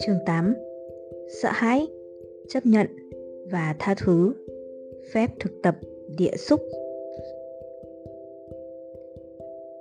Chương 0.00 0.18
8 0.26 0.54
Sợ 1.42 1.48
hãi, 1.52 1.86
chấp 2.48 2.66
nhận 2.66 2.86
và 3.50 3.76
tha 3.78 3.94
thứ 3.94 4.32
Phép 5.12 5.30
thực 5.40 5.62
tập 5.62 5.76
địa 6.18 6.36
xúc 6.36 6.60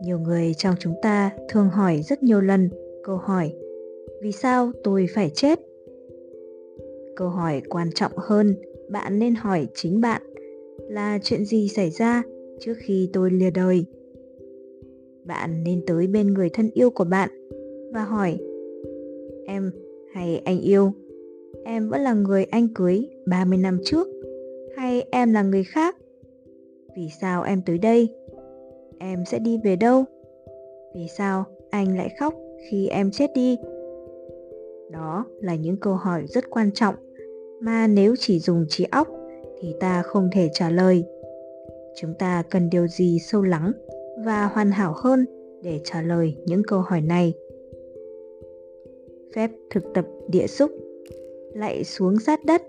Nhiều 0.02 0.20
người 0.20 0.54
trong 0.58 0.76
chúng 0.80 0.94
ta 1.02 1.32
thường 1.50 1.70
hỏi 1.70 2.02
rất 2.02 2.24
nhiều 2.24 2.42
lần 2.42 2.70
câu 3.04 3.18
hỏi 3.18 3.54
Vì 4.22 4.32
sao 4.32 4.72
tôi 4.84 5.06
phải 5.16 5.30
chết? 5.30 5.60
Câu 7.16 7.30
hỏi 7.30 7.62
quan 7.70 7.90
trọng 7.96 8.12
hơn 8.18 8.56
bạn 8.90 9.20
nên 9.20 9.36
hỏi 9.36 9.68
chính 9.74 10.02
bạn 10.02 10.22
là 10.90 11.20
chuyện 11.24 11.46
gì 11.46 11.68
xảy 11.68 11.90
ra 11.90 12.24
trước 12.60 12.74
khi 12.78 13.10
tôi 13.14 13.32
lìa 13.32 13.52
đời. 13.52 13.86
Bạn 15.28 15.64
nên 15.64 15.82
tới 15.88 16.08
bên 16.08 16.34
người 16.34 16.50
thân 16.50 16.70
yêu 16.74 16.90
của 16.90 17.04
bạn 17.04 17.30
và 17.94 18.04
hỏi 18.04 18.38
Em 19.46 19.72
hay 20.14 20.42
anh 20.46 20.62
yêu, 20.62 20.92
em 21.66 21.90
vẫn 21.90 22.02
là 22.02 22.14
người 22.14 22.46
anh 22.46 22.68
cưới 22.76 23.10
30 23.26 23.58
năm 23.58 23.80
trước 23.84 24.08
hay 24.78 25.06
em 25.12 25.34
là 25.34 25.44
người 25.44 25.64
khác? 25.64 25.96
Vì 26.96 27.10
sao 27.22 27.44
em 27.44 27.62
tới 27.66 27.78
đây? 27.78 28.10
Em 29.00 29.26
sẽ 29.26 29.40
đi 29.40 29.60
về 29.64 29.76
đâu? 29.76 30.04
Vì 30.96 31.08
sao 31.18 31.46
anh 31.70 31.98
lại 31.98 32.10
khóc 32.20 32.34
khi 32.70 32.88
em 32.88 33.12
chết 33.12 33.32
đi? 33.36 33.58
Đó 34.92 35.26
là 35.42 35.56
những 35.56 35.78
câu 35.78 35.94
hỏi 35.94 36.24
rất 36.28 36.50
quan 36.50 36.72
trọng 36.72 36.96
mà 37.62 37.88
nếu 37.88 38.16
chỉ 38.20 38.40
dùng 38.40 38.66
trí 38.70 38.86
óc 38.92 39.08
thì 39.62 39.76
ta 39.80 40.02
không 40.02 40.30
thể 40.34 40.50
trả 40.54 40.70
lời. 40.70 41.04
Chúng 41.96 42.14
ta 42.20 42.44
cần 42.50 42.70
điều 42.70 42.88
gì 42.88 43.20
sâu 43.20 43.42
lắng 43.42 43.72
và 44.26 44.46
hoàn 44.46 44.72
hảo 44.72 44.94
hơn 44.98 45.26
để 45.64 45.80
trả 45.84 46.02
lời 46.02 46.36
những 46.46 46.64
câu 46.64 46.80
hỏi 46.80 47.02
này? 47.02 47.34
Phép 49.36 49.52
thực 49.70 49.84
tập 49.94 50.06
địa 50.30 50.48
xúc 50.48 50.72
lạy 51.54 51.84
xuống 51.84 52.20
sát 52.20 52.46
đất 52.46 52.62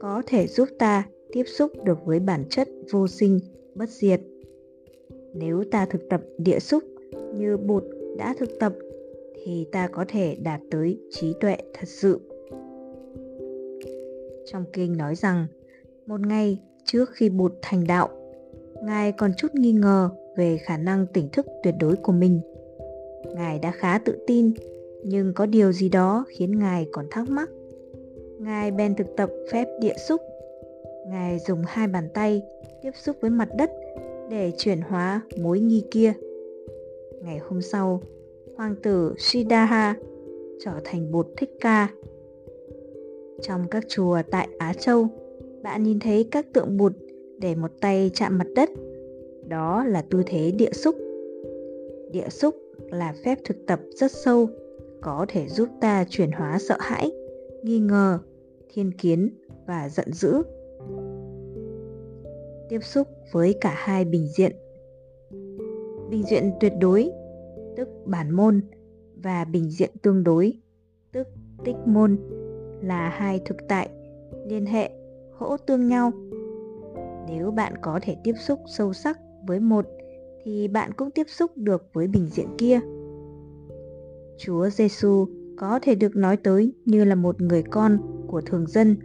có 0.00 0.22
thể 0.26 0.46
giúp 0.46 0.68
ta 0.78 1.08
tiếp 1.32 1.44
xúc 1.46 1.72
được 1.84 1.98
với 2.04 2.20
bản 2.20 2.44
chất 2.50 2.68
vô 2.92 3.08
sinh, 3.08 3.38
bất 3.74 3.88
diệt. 3.88 4.20
Nếu 5.34 5.64
ta 5.70 5.86
thực 5.86 6.08
tập 6.08 6.20
địa 6.38 6.58
xúc 6.58 6.84
như 7.34 7.56
Bụt 7.56 7.84
đã 8.18 8.34
thực 8.38 8.58
tập 8.60 8.72
thì 9.44 9.66
ta 9.72 9.88
có 9.88 10.04
thể 10.08 10.36
đạt 10.42 10.60
tới 10.70 10.98
trí 11.10 11.34
tuệ 11.40 11.56
thật 11.74 11.88
sự. 11.88 12.20
Trong 14.46 14.64
kinh 14.72 14.96
nói 14.96 15.14
rằng, 15.14 15.46
một 16.06 16.20
ngày 16.20 16.58
trước 16.84 17.10
khi 17.12 17.28
Bụt 17.28 17.52
thành 17.62 17.86
đạo, 17.86 18.08
Ngài 18.82 19.12
còn 19.12 19.32
chút 19.36 19.54
nghi 19.54 19.72
ngờ 19.72 20.10
về 20.40 20.56
khả 20.56 20.76
năng 20.76 21.06
tỉnh 21.06 21.28
thức 21.32 21.46
tuyệt 21.62 21.74
đối 21.80 21.96
của 21.96 22.12
mình. 22.12 22.40
Ngài 23.34 23.58
đã 23.58 23.70
khá 23.70 23.98
tự 23.98 24.16
tin, 24.26 24.52
nhưng 25.04 25.32
có 25.34 25.46
điều 25.46 25.72
gì 25.72 25.88
đó 25.88 26.24
khiến 26.28 26.58
Ngài 26.58 26.86
còn 26.92 27.06
thắc 27.10 27.30
mắc. 27.30 27.50
Ngài 28.38 28.70
bèn 28.70 28.94
thực 28.94 29.06
tập 29.16 29.30
phép 29.52 29.68
địa 29.80 29.94
xúc. 30.08 30.20
Ngài 31.06 31.38
dùng 31.38 31.62
hai 31.66 31.88
bàn 31.88 32.08
tay 32.14 32.42
tiếp 32.82 32.90
xúc 32.94 33.16
với 33.20 33.30
mặt 33.30 33.48
đất 33.58 33.70
để 34.30 34.52
chuyển 34.56 34.80
hóa 34.80 35.20
mối 35.42 35.60
nghi 35.60 35.84
kia. 35.90 36.12
Ngày 37.22 37.38
hôm 37.38 37.62
sau, 37.62 38.00
hoàng 38.56 38.74
tử 38.82 39.14
Siddhartha 39.18 39.94
trở 40.64 40.72
thành 40.84 41.12
bột 41.12 41.28
Thích 41.36 41.50
Ca 41.60 41.88
trong 43.42 43.68
các 43.70 43.84
chùa 43.88 44.18
tại 44.30 44.48
Á 44.58 44.72
Châu, 44.72 45.08
bạn 45.62 45.82
nhìn 45.82 46.00
thấy 46.00 46.28
các 46.30 46.46
tượng 46.52 46.76
bụt 46.76 46.92
để 47.38 47.54
một 47.54 47.70
tay 47.80 48.10
chạm 48.14 48.38
mặt 48.38 48.46
đất. 48.54 48.70
Đó 49.50 49.84
là 49.84 50.02
tư 50.02 50.22
thế 50.26 50.50
địa 50.50 50.72
xúc. 50.72 50.94
Địa 52.12 52.28
xúc 52.28 52.54
là 52.90 53.14
phép 53.24 53.38
thực 53.44 53.56
tập 53.66 53.80
rất 53.96 54.12
sâu, 54.12 54.48
có 55.00 55.26
thể 55.28 55.48
giúp 55.48 55.68
ta 55.80 56.04
chuyển 56.08 56.32
hóa 56.32 56.58
sợ 56.58 56.76
hãi, 56.80 57.10
nghi 57.62 57.78
ngờ, 57.78 58.18
thiên 58.74 58.92
kiến 58.92 59.34
và 59.66 59.88
giận 59.88 60.12
dữ. 60.12 60.42
Tiếp 62.68 62.78
xúc 62.82 63.08
với 63.32 63.54
cả 63.60 63.74
hai 63.76 64.04
bình 64.04 64.26
diện. 64.36 64.52
Bình 66.10 66.22
diện 66.30 66.52
tuyệt 66.60 66.72
đối, 66.80 67.10
tức 67.76 67.88
bản 68.04 68.30
môn, 68.30 68.60
và 69.22 69.44
bình 69.44 69.70
diện 69.70 69.90
tương 70.02 70.24
đối, 70.24 70.52
tức 71.12 71.28
tích 71.64 71.76
môn 71.86 72.16
là 72.82 73.08
hai 73.08 73.40
thực 73.44 73.56
tại 73.68 73.88
liên 74.46 74.66
hệ 74.66 74.90
hỗ 75.32 75.56
tương 75.56 75.88
nhau 75.88 76.12
nếu 77.28 77.50
bạn 77.50 77.74
có 77.80 77.98
thể 78.02 78.16
tiếp 78.24 78.34
xúc 78.38 78.60
sâu 78.66 78.92
sắc 78.92 79.18
với 79.50 79.60
một, 79.60 79.86
thì 80.44 80.68
bạn 80.68 80.92
cũng 80.96 81.10
tiếp 81.10 81.26
xúc 81.28 81.50
được 81.56 81.90
với 81.92 82.06
bình 82.06 82.26
diện 82.26 82.48
kia 82.58 82.80
chúa 84.38 84.70
giêsu 84.70 85.26
có 85.56 85.78
thể 85.82 85.94
được 85.94 86.16
nói 86.16 86.36
tới 86.36 86.72
như 86.84 87.04
là 87.04 87.14
một 87.14 87.40
người 87.40 87.62
con 87.62 87.98
của 88.26 88.40
thường 88.40 88.66
dân 88.66 88.96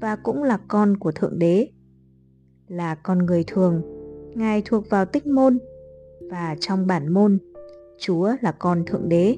và 0.00 0.16
cũng 0.16 0.42
là 0.42 0.58
con 0.68 0.96
của 0.96 1.12
thượng 1.12 1.38
đế, 1.38 1.68
là 2.68 2.94
con 2.94 3.18
người 3.18 3.44
thường, 3.46 3.82
ngài 4.34 4.62
thuộc 4.64 4.90
vào 4.90 5.04
tích 5.04 5.26
môn 5.26 5.58
và 6.30 6.56
trong 6.60 6.86
bản 6.86 7.12
môn, 7.12 7.38
chúa 7.98 8.32
là 8.40 8.52
con 8.52 8.84
thượng 8.86 9.08
đế 9.08 9.36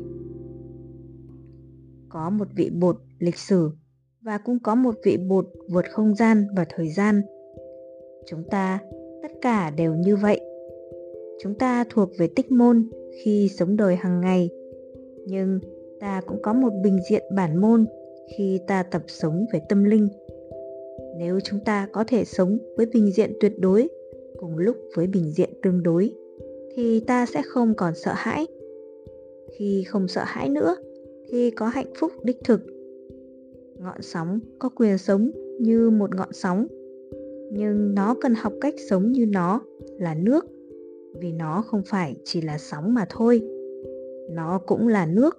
có 2.09 2.31
một 2.31 2.48
vị 2.56 2.70
bột 2.70 2.97
lịch 3.19 3.38
sử 3.38 3.70
và 4.20 4.38
cũng 4.38 4.59
có 4.59 4.75
một 4.75 4.94
vị 5.04 5.16
bột 5.16 5.47
vượt 5.70 5.84
không 5.93 6.14
gian 6.14 6.47
và 6.56 6.64
thời 6.69 6.88
gian. 6.88 7.22
Chúng 8.26 8.43
ta 8.50 8.78
tất 9.25 9.33
cả 9.41 9.71
đều 9.71 9.95
như 9.95 10.17
vậy. 10.17 10.41
Chúng 11.43 11.55
ta 11.55 11.85
thuộc 11.91 12.11
về 12.19 12.29
tích 12.37 12.51
môn 12.51 12.89
khi 13.25 13.49
sống 13.49 13.77
đời 13.77 13.97
hàng 13.97 14.21
ngày, 14.21 14.51
nhưng 15.27 15.61
ta 16.01 16.21
cũng 16.27 16.43
có 16.43 16.53
một 16.53 16.71
bình 16.85 16.99
diện 17.11 17.23
bản 17.37 17.61
môn 17.61 17.87
khi 18.37 18.61
ta 18.67 18.83
tập 18.83 19.03
sống 19.09 19.47
về 19.53 19.61
tâm 19.69 19.85
linh. 19.85 20.09
Nếu 21.19 21.41
chúng 21.41 21.61
ta 21.65 21.89
có 21.93 22.05
thể 22.07 22.25
sống 22.25 22.59
với 22.77 22.87
bình 22.87 23.12
diện 23.12 23.33
tuyệt 23.41 23.59
đối 23.59 23.89
cùng 24.39 24.59
lúc 24.59 24.77
với 24.97 25.07
bình 25.07 25.31
diện 25.31 25.51
tương 25.62 25.83
đối 25.83 26.12
thì 26.75 27.01
ta 27.01 27.27
sẽ 27.27 27.43
không 27.43 27.75
còn 27.75 27.95
sợ 27.95 28.12
hãi. 28.15 28.47
Khi 29.59 29.85
không 29.89 30.09
sợ 30.09 30.23
hãi 30.25 30.49
nữa 30.49 30.77
thì 31.29 31.51
có 31.51 31.69
hạnh 31.69 31.93
phúc 31.99 32.12
đích 32.23 32.45
thực 32.45 32.61
ngọn 33.79 34.03
sóng 34.03 34.41
có 34.59 34.69
quyền 34.69 34.99
sống 34.99 35.31
như 35.61 35.91
một 35.91 36.15
ngọn 36.15 36.33
sóng 36.33 36.67
nhưng 37.50 37.94
nó 37.94 38.15
cần 38.21 38.34
học 38.34 38.53
cách 38.60 38.75
sống 38.91 39.12
như 39.12 39.27
nó 39.27 39.60
là 39.99 40.15
nước. 40.15 40.47
Vì 41.21 41.32
nó 41.32 41.62
không 41.66 41.82
phải 41.87 42.16
chỉ 42.25 42.41
là 42.41 42.59
sóng 42.59 42.94
mà 42.94 43.06
thôi. 43.10 43.43
Nó 44.31 44.60
cũng 44.66 44.88
là 44.88 45.06
nước. 45.06 45.38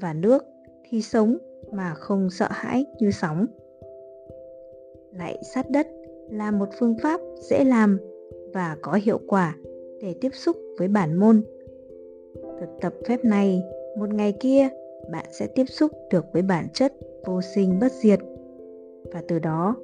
Và 0.00 0.12
nước 0.12 0.44
thì 0.88 1.02
sống 1.02 1.36
mà 1.72 1.94
không 1.94 2.30
sợ 2.30 2.46
hãi 2.50 2.84
như 3.00 3.10
sóng. 3.10 3.46
Lại 5.18 5.42
sát 5.54 5.70
đất 5.70 5.86
là 6.30 6.50
một 6.50 6.68
phương 6.78 6.96
pháp 7.02 7.20
dễ 7.50 7.64
làm 7.64 7.98
và 8.54 8.76
có 8.82 8.92
hiệu 9.02 9.20
quả 9.26 9.56
để 10.00 10.14
tiếp 10.20 10.30
xúc 10.32 10.56
với 10.78 10.88
bản 10.88 11.14
môn. 11.14 11.42
Thực 12.60 12.68
tập 12.80 12.94
phép 13.06 13.24
này, 13.24 13.62
một 13.98 14.14
ngày 14.14 14.34
kia, 14.40 14.68
bạn 15.10 15.24
sẽ 15.30 15.46
tiếp 15.46 15.64
xúc 15.64 15.92
được 16.12 16.24
với 16.32 16.42
bản 16.42 16.66
chất 16.72 16.92
vô 17.26 17.40
sinh 17.54 17.78
bất 17.80 17.92
diệt. 17.92 18.20
Và 19.12 19.22
từ 19.28 19.38
đó 19.38 19.76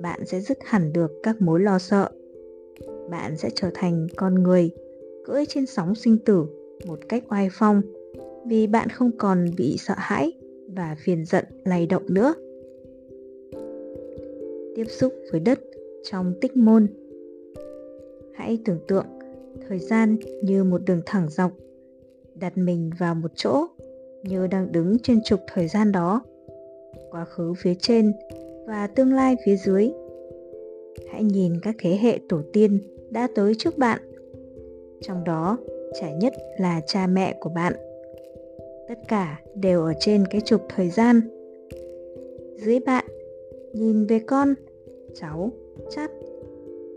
bạn 0.00 0.26
sẽ 0.26 0.40
dứt 0.40 0.58
hẳn 0.64 0.92
được 0.92 1.12
các 1.22 1.42
mối 1.42 1.60
lo 1.60 1.78
sợ. 1.78 2.08
Bạn 3.10 3.36
sẽ 3.36 3.50
trở 3.54 3.70
thành 3.74 4.06
con 4.16 4.34
người, 4.34 4.70
cưỡi 5.24 5.44
trên 5.46 5.66
sóng 5.66 5.94
sinh 5.94 6.18
tử 6.18 6.46
một 6.86 6.98
cách 7.08 7.24
oai 7.30 7.48
phong, 7.52 7.82
vì 8.46 8.66
bạn 8.66 8.88
không 8.88 9.10
còn 9.18 9.46
bị 9.56 9.76
sợ 9.78 9.94
hãi 9.96 10.32
và 10.68 10.96
phiền 11.04 11.24
giận, 11.24 11.44
lay 11.64 11.86
động 11.86 12.02
nữa. 12.08 12.34
Tiếp 14.74 14.84
xúc 14.88 15.12
với 15.32 15.40
đất 15.40 15.60
trong 16.04 16.34
tích 16.40 16.56
môn. 16.56 16.86
Hãy 18.34 18.58
tưởng 18.64 18.78
tượng 18.88 19.06
thời 19.68 19.78
gian 19.78 20.16
như 20.42 20.64
một 20.64 20.80
đường 20.86 21.00
thẳng 21.06 21.28
dọc, 21.28 21.52
đặt 22.34 22.58
mình 22.58 22.90
vào 22.98 23.14
một 23.14 23.30
chỗ 23.34 23.66
như 24.22 24.46
đang 24.46 24.72
đứng 24.72 24.98
trên 24.98 25.20
trục 25.24 25.40
thời 25.54 25.68
gian 25.68 25.92
đó. 25.92 26.22
Quá 27.10 27.24
khứ 27.24 27.52
phía 27.58 27.74
trên 27.74 28.12
và 28.66 28.86
tương 28.86 29.12
lai 29.12 29.36
phía 29.44 29.56
dưới. 29.56 29.90
Hãy 31.10 31.24
nhìn 31.24 31.52
các 31.62 31.74
thế 31.78 31.98
hệ 32.02 32.18
tổ 32.28 32.40
tiên 32.52 32.78
đã 33.10 33.28
tới 33.34 33.54
trước 33.58 33.78
bạn. 33.78 34.00
Trong 35.00 35.24
đó, 35.24 35.58
trẻ 36.00 36.12
nhất 36.20 36.32
là 36.58 36.80
cha 36.86 37.06
mẹ 37.06 37.36
của 37.40 37.50
bạn. 37.50 37.72
Tất 38.88 38.98
cả 39.08 39.40
đều 39.54 39.82
ở 39.82 39.92
trên 40.00 40.24
cái 40.30 40.40
trục 40.40 40.60
thời 40.68 40.88
gian. 40.90 41.20
Dưới 42.56 42.80
bạn, 42.80 43.04
nhìn 43.72 44.06
về 44.06 44.18
con, 44.18 44.54
cháu 45.14 45.50
chắt 45.90 46.10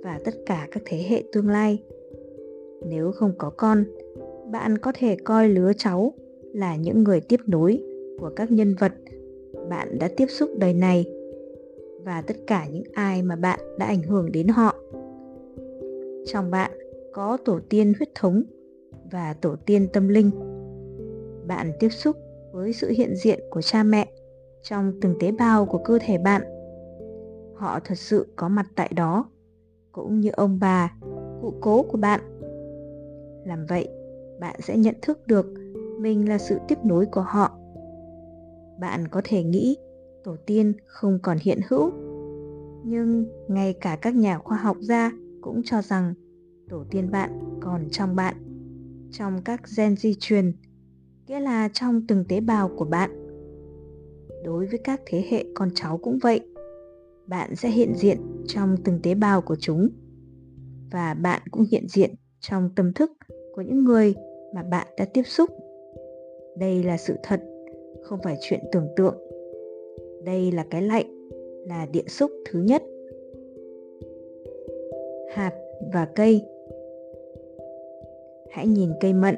và 0.04 0.20
tất 0.26 0.34
cả 0.46 0.68
các 0.72 0.84
thế 0.86 1.06
hệ 1.10 1.24
tương 1.32 1.50
lai. 1.50 1.84
Nếu 2.86 3.12
không 3.12 3.34
có 3.38 3.50
con, 3.50 3.84
bạn 4.52 4.78
có 4.78 4.92
thể 4.96 5.16
coi 5.24 5.50
lứa 5.50 5.72
cháu 5.78 6.14
là 6.54 6.76
những 6.76 7.04
người 7.04 7.22
tiếp 7.22 7.40
nối 7.48 7.84
của 8.20 8.32
các 8.36 8.52
nhân 8.52 8.76
vật 8.80 8.92
bạn 9.70 10.00
đã 10.00 10.10
tiếp 10.18 10.26
xúc 10.30 10.50
đời 10.58 10.74
này 10.74 11.06
và 12.04 12.22
tất 12.22 12.36
cả 12.48 12.68
những 12.68 12.84
ai 12.94 13.22
mà 13.22 13.36
bạn 13.36 13.60
đã 13.78 13.86
ảnh 13.86 14.04
hưởng 14.04 14.32
đến 14.32 14.48
họ. 14.48 14.76
Trong 16.26 16.52
bạn 16.52 16.72
có 17.14 17.38
tổ 17.46 17.60
tiên 17.70 17.94
huyết 17.98 18.10
thống 18.16 18.44
và 19.12 19.34
tổ 19.34 19.56
tiên 19.66 19.88
tâm 19.94 20.08
linh. 20.08 20.32
Bạn 21.48 21.72
tiếp 21.80 21.90
xúc 21.90 22.16
với 22.52 22.74
sự 22.74 22.90
hiện 22.90 23.16
diện 23.16 23.40
của 23.50 23.62
cha 23.62 23.84
mẹ 23.84 24.08
trong 24.62 24.94
từng 25.02 25.16
tế 25.20 25.32
bào 25.32 25.66
của 25.66 25.78
cơ 25.78 26.00
thể 26.02 26.18
bạn. 26.18 26.42
Họ 27.56 27.80
thật 27.86 27.96
sự 27.98 28.28
có 28.36 28.50
mặt 28.50 28.66
tại 28.76 28.92
đó, 28.96 29.30
cũng 29.92 30.20
như 30.20 30.30
ông 30.34 30.60
bà, 30.62 30.94
cụ 31.42 31.54
cố 31.62 31.84
của 31.84 31.98
bạn. 31.98 32.20
Làm 33.46 33.66
vậy, 33.66 33.90
bạn 34.40 34.56
sẽ 34.62 34.78
nhận 34.78 34.96
thức 35.02 35.28
được 35.28 35.46
mình 36.00 36.30
là 36.30 36.38
sự 36.38 36.58
tiếp 36.68 36.78
nối 36.84 37.06
của 37.06 37.22
họ. 37.22 37.58
Bạn 38.80 39.08
có 39.08 39.22
thể 39.24 39.44
nghĩ 39.44 39.78
tổ 40.30 40.36
tiên 40.46 40.74
không 40.86 41.20
còn 41.24 41.38
hiện 41.42 41.60
hữu. 41.70 41.92
Nhưng 42.86 43.26
ngay 43.48 43.74
cả 43.74 43.98
các 44.02 44.16
nhà 44.16 44.38
khoa 44.38 44.58
học 44.58 44.78
gia 44.80 45.12
cũng 45.42 45.62
cho 45.66 45.82
rằng 45.82 46.14
tổ 46.70 46.84
tiên 46.92 47.12
bạn 47.12 47.40
còn 47.62 47.88
trong 47.92 48.16
bạn, 48.16 48.36
trong 49.12 49.42
các 49.46 49.62
gen 49.78 49.96
di 49.96 50.16
truyền, 50.20 50.54
nghĩa 51.28 51.40
là 51.40 51.70
trong 51.74 52.08
từng 52.08 52.26
tế 52.30 52.40
bào 52.40 52.70
của 52.78 52.86
bạn. 52.86 53.10
Đối 54.44 54.66
với 54.66 54.80
các 54.84 55.02
thế 55.06 55.26
hệ 55.30 55.46
con 55.56 55.70
cháu 55.76 55.98
cũng 55.98 56.18
vậy, 56.22 56.40
bạn 57.28 57.56
sẽ 57.56 57.70
hiện 57.70 57.94
diện 57.96 58.18
trong 58.48 58.76
từng 58.84 59.00
tế 59.04 59.16
bào 59.16 59.42
của 59.42 59.56
chúng. 59.56 59.90
Và 60.92 61.14
bạn 61.14 61.42
cũng 61.52 61.66
hiện 61.72 61.88
diện 61.88 62.16
trong 62.40 62.70
tâm 62.76 62.94
thức 62.94 63.12
của 63.56 63.62
những 63.62 63.84
người 63.84 64.16
mà 64.56 64.64
bạn 64.64 64.88
đã 64.98 65.06
tiếp 65.14 65.24
xúc. 65.24 65.50
Đây 66.58 66.84
là 66.84 66.98
sự 66.98 67.16
thật, 67.24 67.42
không 68.04 68.20
phải 68.24 68.38
chuyện 68.42 68.60
tưởng 68.72 68.88
tượng 68.98 69.29
đây 70.30 70.52
là 70.52 70.66
cái 70.70 70.82
lạnh, 70.82 71.06
là 71.68 71.88
điện 71.94 72.10
xúc 72.10 72.32
thứ 72.46 72.60
nhất. 72.60 72.84
Hạt 75.34 75.54
và 75.94 76.06
cây. 76.16 76.42
Hãy 78.50 78.68
nhìn 78.68 78.90
cây 79.02 79.14
mận. 79.14 79.36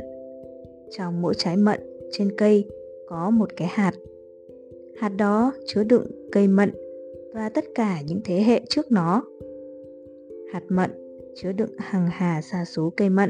Trong 0.90 1.22
mỗi 1.22 1.34
trái 1.38 1.58
mận 1.58 1.80
trên 2.12 2.32
cây 2.38 2.66
có 3.08 3.30
một 3.30 3.50
cái 3.56 3.68
hạt. 3.72 3.92
Hạt 4.98 5.10
đó 5.10 5.54
chứa 5.66 5.84
đựng 5.84 6.06
cây 6.32 6.48
mận 6.48 6.72
và 7.34 7.50
tất 7.50 7.66
cả 7.76 8.02
những 8.08 8.20
thế 8.26 8.44
hệ 8.44 8.62
trước 8.70 8.92
nó. 8.92 9.24
Hạt 10.54 10.64
mận 10.70 10.92
chứa 11.36 11.52
đựng 11.52 11.72
hàng 11.78 12.08
hà 12.12 12.42
sa 12.42 12.66
số 12.66 12.94
cây 12.98 13.10
mận. 13.10 13.30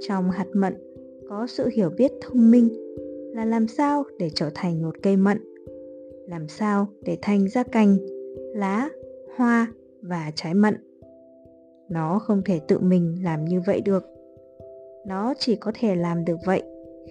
Trong 0.00 0.30
hạt 0.30 0.46
mận 0.52 0.74
có 1.28 1.46
sự 1.46 1.68
hiểu 1.72 1.90
biết 1.90 2.12
thông 2.20 2.50
minh 2.50 2.68
là 3.34 3.44
làm 3.44 3.68
sao 3.68 4.04
để 4.18 4.30
trở 4.34 4.50
thành 4.54 4.82
một 4.82 4.94
cây 5.02 5.16
mận 5.16 5.51
làm 6.32 6.48
sao 6.48 6.86
để 7.02 7.18
thành 7.22 7.48
ra 7.48 7.62
cành, 7.62 7.96
lá, 8.54 8.88
hoa 9.36 9.72
và 10.02 10.32
trái 10.34 10.54
mận? 10.54 10.74
Nó 11.88 12.18
không 12.18 12.42
thể 12.44 12.60
tự 12.68 12.78
mình 12.78 13.16
làm 13.22 13.44
như 13.44 13.60
vậy 13.66 13.80
được. 13.80 14.04
Nó 15.06 15.34
chỉ 15.38 15.56
có 15.56 15.72
thể 15.80 15.96
làm 15.96 16.24
được 16.24 16.36
vậy 16.46 16.62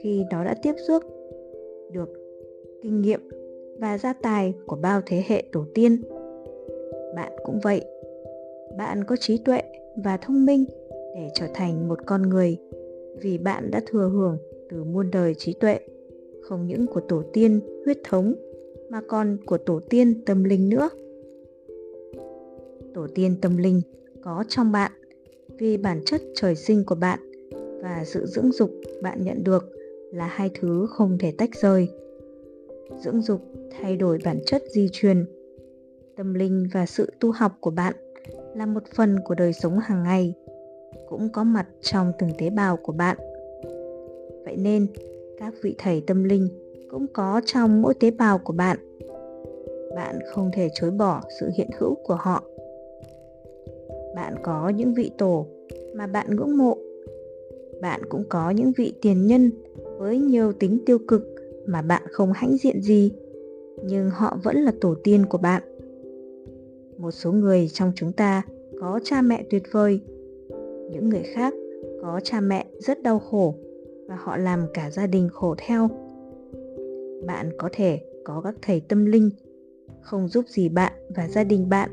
khi 0.04 0.24
nó 0.32 0.44
đã 0.44 0.56
tiếp 0.64 0.74
xúc 0.88 1.04
được 1.92 2.10
kinh 2.84 3.02
nghiệm 3.02 3.30
và 3.80 3.98
gia 3.98 4.14
tài 4.14 4.54
của 4.66 4.76
bao 4.76 5.02
thế 5.06 5.24
hệ 5.28 5.44
tổ 5.52 5.66
tiên. 5.74 6.02
Bạn 7.16 7.32
cũng 7.44 7.60
vậy. 7.64 7.82
Bạn 8.78 9.04
có 9.04 9.16
trí 9.16 9.38
tuệ 9.38 9.62
và 10.04 10.18
thông 10.18 10.46
minh 10.46 10.66
để 11.16 11.30
trở 11.34 11.46
thành 11.54 11.88
một 11.88 12.00
con 12.06 12.22
người 12.22 12.58
vì 13.22 13.38
bạn 13.38 13.72
đã 13.72 13.82
thừa 13.86 14.10
hưởng 14.14 14.38
từ 14.70 14.84
muôn 14.84 15.12
đời 15.12 15.36
trí 15.36 15.54
tuệ, 15.54 15.80
không 16.42 16.68
những 16.68 16.88
của 16.88 17.02
tổ 17.10 17.24
tiên 17.34 17.60
huyết 17.86 17.98
thống 18.04 18.36
mà 18.92 19.02
còn 19.08 19.38
của 19.46 19.58
tổ 19.58 19.80
tiên 19.90 20.26
tâm 20.26 20.44
linh 20.44 20.70
nữa. 20.70 20.90
Tổ 22.94 23.08
tiên 23.16 23.36
tâm 23.42 23.58
linh 23.58 23.82
có 24.22 24.44
trong 24.48 24.72
bạn 24.72 24.92
vì 25.58 25.78
bản 25.78 26.02
chất 26.06 26.22
trời 26.36 26.56
sinh 26.56 26.84
của 26.86 26.96
bạn 26.96 27.20
và 27.82 28.04
sự 28.06 28.26
dưỡng 28.26 28.52
dục 28.52 28.72
bạn 29.02 29.24
nhận 29.24 29.44
được 29.44 29.70
là 30.14 30.28
hai 30.28 30.50
thứ 30.60 30.88
không 30.90 31.18
thể 31.18 31.32
tách 31.32 31.50
rời. 31.62 31.90
Dưỡng 33.00 33.22
dục 33.22 33.42
thay 33.72 33.96
đổi 33.96 34.20
bản 34.26 34.40
chất 34.46 34.64
di 34.72 34.90
truyền. 34.92 35.26
Tâm 36.16 36.34
linh 36.34 36.68
và 36.74 36.86
sự 36.86 37.12
tu 37.20 37.32
học 37.32 37.52
của 37.60 37.72
bạn 37.72 37.94
là 38.56 38.66
một 38.66 38.84
phần 38.96 39.16
của 39.26 39.36
đời 39.36 39.54
sống 39.54 39.80
hàng 39.80 40.04
ngày, 40.04 40.34
cũng 41.10 41.30
có 41.30 41.44
mặt 41.44 41.68
trong 41.82 42.12
từng 42.20 42.30
tế 42.38 42.50
bào 42.50 42.78
của 42.78 42.94
bạn. 42.94 43.18
Vậy 44.46 44.56
nên, 44.58 44.88
các 45.38 45.54
vị 45.62 45.76
thầy 45.78 46.04
tâm 46.08 46.24
linh 46.24 46.48
cũng 46.92 47.08
có 47.14 47.42
trong 47.46 47.82
mỗi 47.82 47.94
tế 47.94 48.12
bào 48.12 48.38
của 48.38 48.54
bạn. 48.54 48.78
Bạn 49.96 50.20
không 50.26 50.50
thể 50.54 50.70
chối 50.74 50.92
bỏ 50.92 51.22
sự 51.40 51.50
hiện 51.56 51.70
hữu 51.80 51.96
của 51.96 52.16
họ. 52.16 52.44
Bạn 54.16 54.36
có 54.44 54.70
những 54.70 54.94
vị 54.94 55.12
tổ 55.18 55.46
mà 55.96 56.08
bạn 56.08 56.36
ngưỡng 56.36 56.58
mộ. 56.58 56.78
Bạn 57.82 58.02
cũng 58.10 58.24
có 58.30 58.50
những 58.50 58.72
vị 58.78 58.94
tiền 59.02 59.28
nhân 59.28 59.52
với 59.98 60.18
nhiều 60.18 60.54
tính 60.54 60.80
tiêu 60.86 60.98
cực 61.08 61.28
mà 61.66 61.82
bạn 61.82 62.02
không 62.12 62.32
hãnh 62.34 62.58
diện 62.58 62.82
gì, 62.82 63.12
nhưng 63.84 64.10
họ 64.10 64.38
vẫn 64.44 64.58
là 64.58 64.72
tổ 64.82 64.96
tiên 65.04 65.26
của 65.26 65.38
bạn. 65.38 65.64
Một 66.98 67.12
số 67.12 67.32
người 67.32 67.70
trong 67.74 67.92
chúng 67.96 68.12
ta 68.12 68.42
có 68.80 69.00
cha 69.04 69.22
mẹ 69.22 69.44
tuyệt 69.50 69.64
vời, 69.72 70.00
những 70.92 71.10
người 71.10 71.24
khác 71.34 71.54
có 72.02 72.20
cha 72.24 72.40
mẹ 72.40 72.66
rất 72.80 73.04
đau 73.04 73.20
khổ 73.20 73.56
và 74.08 74.16
họ 74.16 74.38
làm 74.38 74.66
cả 74.74 74.90
gia 74.92 75.08
đình 75.08 75.30
khổ 75.34 75.56
theo 75.58 75.90
bạn 77.26 77.52
có 77.58 77.70
thể 77.72 78.02
có 78.26 78.42
các 78.42 78.56
thầy 78.62 78.80
tâm 78.80 79.06
linh, 79.06 79.30
không 80.02 80.28
giúp 80.28 80.46
gì 80.48 80.70
bạn 80.70 80.94
và 81.16 81.28
gia 81.28 81.44
đình 81.44 81.70
bạn 81.70 81.90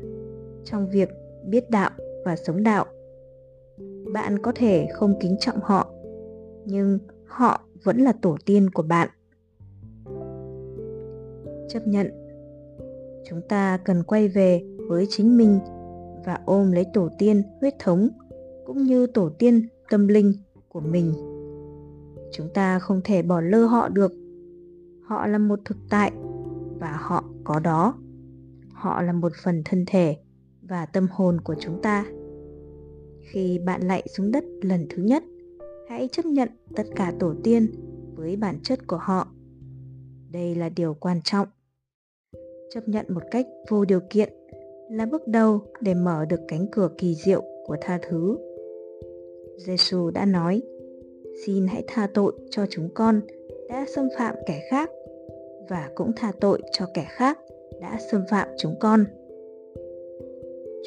trong 0.65 0.89
việc 0.89 1.09
biết 1.45 1.69
đạo 1.69 1.89
và 2.25 2.35
sống 2.35 2.63
đạo. 2.63 2.85
Bạn 4.13 4.39
có 4.39 4.51
thể 4.55 4.87
không 4.93 5.19
kính 5.19 5.35
trọng 5.39 5.59
họ, 5.61 5.91
nhưng 6.65 6.99
họ 7.25 7.61
vẫn 7.83 7.97
là 7.97 8.13
tổ 8.21 8.37
tiên 8.45 8.69
của 8.69 8.83
bạn. 8.83 9.09
Chấp 11.69 11.87
nhận, 11.87 12.11
chúng 13.29 13.41
ta 13.49 13.79
cần 13.85 14.03
quay 14.03 14.27
về 14.27 14.61
với 14.87 15.07
chính 15.09 15.37
mình 15.37 15.59
và 16.25 16.39
ôm 16.45 16.71
lấy 16.71 16.85
tổ 16.93 17.09
tiên 17.17 17.43
huyết 17.61 17.73
thống 17.79 18.09
cũng 18.65 18.83
như 18.83 19.07
tổ 19.07 19.29
tiên 19.29 19.67
tâm 19.89 20.07
linh 20.07 20.33
của 20.69 20.79
mình. 20.79 21.13
Chúng 22.31 22.49
ta 22.53 22.79
không 22.79 23.01
thể 23.03 23.21
bỏ 23.21 23.41
lơ 23.41 23.65
họ 23.65 23.89
được 23.89 24.11
họ 25.09 25.27
là 25.27 25.37
một 25.37 25.59
thực 25.65 25.77
tại 25.89 26.11
và 26.79 26.97
họ 27.01 27.23
có 27.43 27.59
đó. 27.59 27.97
Họ 28.73 29.01
là 29.01 29.13
một 29.13 29.31
phần 29.43 29.61
thân 29.65 29.83
thể 29.87 30.17
và 30.61 30.85
tâm 30.85 31.07
hồn 31.11 31.41
của 31.41 31.55
chúng 31.59 31.81
ta. 31.81 32.05
Khi 33.31 33.59
bạn 33.65 33.81
lạy 33.81 34.07
xuống 34.17 34.31
đất 34.31 34.43
lần 34.61 34.87
thứ 34.89 35.03
nhất, 35.03 35.23
hãy 35.89 36.09
chấp 36.11 36.25
nhận 36.25 36.49
tất 36.75 36.83
cả 36.95 37.13
tổ 37.19 37.33
tiên 37.43 37.71
với 38.15 38.35
bản 38.35 38.59
chất 38.63 38.87
của 38.87 38.97
họ. 38.97 39.27
Đây 40.31 40.55
là 40.55 40.69
điều 40.69 40.93
quan 40.93 41.21
trọng. 41.23 41.47
Chấp 42.73 42.87
nhận 42.87 43.05
một 43.09 43.23
cách 43.31 43.45
vô 43.69 43.85
điều 43.85 43.99
kiện 44.09 44.33
là 44.91 45.05
bước 45.05 45.27
đầu 45.27 45.61
để 45.81 45.93
mở 45.93 46.25
được 46.25 46.39
cánh 46.47 46.67
cửa 46.71 46.89
kỳ 46.97 47.15
diệu 47.15 47.43
của 47.65 47.75
tha 47.81 47.99
thứ. 48.09 48.37
Giêsu 49.57 50.11
đã 50.11 50.25
nói, 50.25 50.61
xin 51.45 51.67
hãy 51.67 51.83
tha 51.87 52.07
tội 52.13 52.33
cho 52.49 52.65
chúng 52.69 52.89
con 52.93 53.21
đã 53.69 53.85
xâm 53.95 54.07
phạm 54.17 54.35
kẻ 54.47 54.61
khác 54.69 54.89
và 55.69 55.89
cũng 55.95 56.11
tha 56.15 56.31
tội 56.41 56.61
cho 56.71 56.85
kẻ 56.93 57.05
khác 57.09 57.39
đã 57.81 57.99
xâm 58.11 58.21
phạm 58.29 58.47
chúng 58.57 58.75
con. 58.79 59.05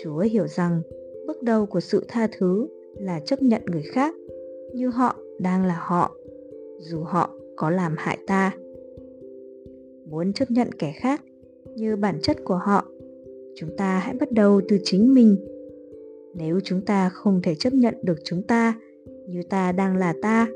Chúa 0.03 0.19
hiểu 0.19 0.47
rằng 0.47 0.83
bước 1.27 1.43
đầu 1.43 1.67
của 1.67 1.81
sự 1.81 2.05
tha 2.09 2.29
thứ 2.39 2.69
là 2.95 3.21
chấp 3.21 3.43
nhận 3.43 3.63
người 3.67 3.83
khác 3.83 4.15
như 4.75 4.89
họ 4.89 5.17
đang 5.39 5.67
là 5.67 5.77
họ, 5.87 6.17
dù 6.79 7.03
họ 7.03 7.31
có 7.57 7.71
làm 7.71 7.95
hại 7.99 8.19
ta. 8.27 8.55
Muốn 10.07 10.33
chấp 10.33 10.51
nhận 10.51 10.73
kẻ 10.73 10.93
khác 10.97 11.23
như 11.77 11.97
bản 11.97 12.19
chất 12.23 12.37
của 12.45 12.57
họ, 12.57 12.85
chúng 13.57 13.77
ta 13.77 13.99
hãy 13.99 14.15
bắt 14.21 14.33
đầu 14.33 14.61
từ 14.69 14.79
chính 14.85 15.15
mình. 15.15 15.37
Nếu 16.35 16.61
chúng 16.65 16.81
ta 16.81 17.09
không 17.09 17.41
thể 17.43 17.55
chấp 17.55 17.73
nhận 17.73 17.95
được 18.03 18.19
chúng 18.25 18.43
ta 18.43 18.75
như 19.29 19.43
ta 19.43 19.73
đang 19.73 19.97
là 19.97 20.15
ta 20.23 20.49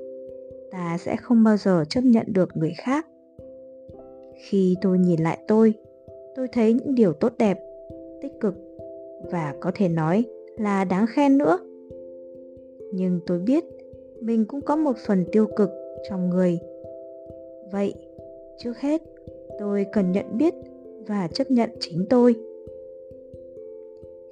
ta 0.70 0.98
sẽ 0.98 1.16
không 1.16 1.44
bao 1.44 1.56
giờ 1.56 1.84
chấp 1.88 2.04
nhận 2.04 2.26
được 2.28 2.56
người 2.56 2.72
khác 2.76 3.06
khi 4.36 4.76
tôi 4.82 4.98
nhìn 4.98 5.20
lại 5.20 5.38
tôi 5.48 5.74
tôi 6.36 6.48
thấy 6.48 6.72
những 6.72 6.94
điều 6.94 7.12
tốt 7.12 7.32
đẹp, 7.38 7.58
tích 8.22 8.32
cực 8.40 8.54
và 9.30 9.54
có 9.60 9.72
thể 9.74 9.88
nói 9.88 10.24
là 10.58 10.84
đáng 10.84 11.06
khen 11.08 11.38
nữa. 11.38 11.58
Nhưng 12.92 13.20
tôi 13.26 13.38
biết 13.38 13.64
mình 14.20 14.44
cũng 14.44 14.60
có 14.60 14.76
một 14.76 14.96
phần 15.06 15.24
tiêu 15.32 15.46
cực 15.56 15.70
trong 16.10 16.30
người. 16.30 16.58
Vậy, 17.72 17.94
trước 18.58 18.78
hết, 18.78 19.02
tôi 19.58 19.86
cần 19.92 20.12
nhận 20.12 20.38
biết 20.38 20.54
và 21.06 21.28
chấp 21.28 21.50
nhận 21.50 21.70
chính 21.80 22.06
tôi. 22.10 22.34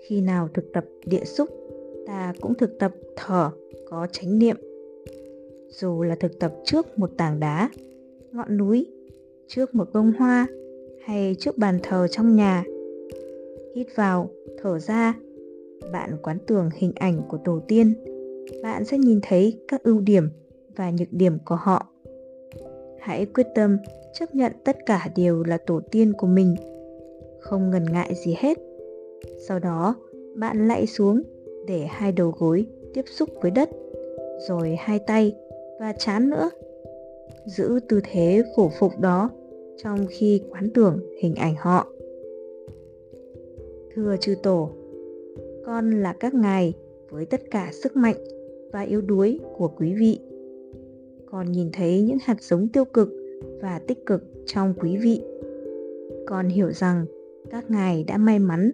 Khi 0.01 0.21
nào 0.21 0.49
thực 0.55 0.73
tập 0.73 0.85
địa 1.07 1.25
xúc, 1.25 1.49
ta 2.07 2.35
cũng 2.41 2.55
thực 2.55 2.79
tập 2.79 2.93
thở 3.17 3.51
có 3.91 4.07
chánh 4.13 4.39
niệm. 4.39 4.57
Dù 5.69 6.03
là 6.03 6.15
thực 6.15 6.39
tập 6.39 6.53
trước 6.65 6.99
một 6.99 7.11
tảng 7.17 7.41
đá, 7.41 7.71
ngọn 8.33 8.57
núi 8.57 8.87
trước 9.49 9.75
một 9.75 9.93
bông 9.93 10.13
hoa 10.13 10.47
hay 11.05 11.37
trước 11.39 11.59
bàn 11.59 11.79
thờ 11.83 12.09
trong 12.09 12.37
nhà 12.37 12.65
hít 13.77 13.87
vào 13.97 14.31
thở 14.63 14.79
ra 14.79 15.15
bạn 15.93 16.17
quán 16.23 16.39
tưởng 16.47 16.71
hình 16.75 16.93
ảnh 16.95 17.21
của 17.29 17.39
tổ 17.45 17.61
tiên 17.69 17.95
bạn 18.63 18.85
sẽ 18.85 18.99
nhìn 18.99 19.21
thấy 19.23 19.59
các 19.69 19.83
ưu 19.83 20.01
điểm 20.01 20.29
và 20.77 20.91
nhược 20.91 21.09
điểm 21.11 21.39
của 21.45 21.55
họ. 21.55 21.87
Hãy 23.01 23.27
quyết 23.27 23.47
tâm 23.55 23.79
chấp 24.13 24.35
nhận 24.35 24.53
tất 24.65 24.77
cả 24.87 25.09
đều 25.17 25.43
là 25.43 25.59
tổ 25.67 25.81
tiên 25.91 26.13
của 26.13 26.27
mình, 26.27 26.55
không 27.41 27.71
ngần 27.71 27.85
ngại 27.93 28.15
gì 28.15 28.37
hết. 28.39 28.59
Sau 29.49 29.59
đó, 29.59 29.95
bạn 30.37 30.69
lạy 30.69 30.87
xuống 30.87 31.23
để 31.67 31.87
hai 31.91 32.13
đầu 32.13 32.35
gối 32.39 32.67
tiếp 32.95 33.05
xúc 33.07 33.29
với 33.43 33.51
đất, 33.51 33.71
rồi 34.49 34.77
hai 34.81 34.99
tay 34.99 35.33
và 35.81 35.93
chán 35.93 36.31
nữa. 36.31 36.51
Giữ 37.47 37.81
tư 37.89 38.01
thế 38.05 38.43
phổ 38.57 38.71
phục 38.79 38.93
đó 39.01 39.31
trong 39.77 40.07
khi 40.09 40.43
quán 40.51 40.71
tưởng 40.75 40.99
hình 41.21 41.35
ảnh 41.35 41.55
họ. 41.59 41.87
Thưa 43.95 44.17
chư 44.21 44.35
tổ, 44.43 44.71
con 45.65 45.91
là 45.91 46.13
các 46.13 46.35
ngài 46.35 46.75
với 47.11 47.27
tất 47.27 47.41
cả 47.51 47.71
sức 47.73 47.97
mạnh 47.97 48.17
và 48.73 48.81
yếu 48.81 49.01
đuối 49.01 49.41
của 49.57 49.69
quý 49.69 49.95
vị. 49.95 50.19
Con 51.31 51.53
nhìn 51.53 51.71
thấy 51.73 52.03
những 52.03 52.19
hạt 52.23 52.43
giống 52.43 52.69
tiêu 52.69 52.85
cực 52.85 53.09
và 53.61 53.81
tích 53.87 54.07
cực 54.07 54.23
trong 54.47 54.75
quý 54.81 54.97
vị. 54.97 55.23
Con 56.27 56.49
hiểu 56.49 56.71
rằng 56.71 57.05
các 57.51 57.71
ngài 57.71 58.05
đã 58.05 58.19
may 58.19 58.39
mắn 58.39 58.71